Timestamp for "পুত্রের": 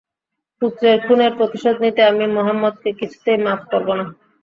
0.61-0.97